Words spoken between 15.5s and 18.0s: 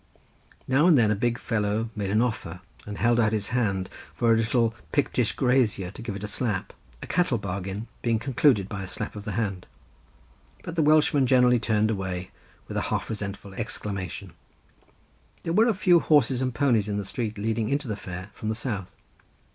were a few horses and ponies in a street leading into the